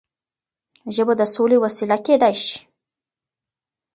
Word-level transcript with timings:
ژبه 0.95 1.13
د 1.19 1.23
سولې 1.35 1.57
وسيله 1.63 1.97
کيدای 2.05 2.35
شي. 2.45 2.57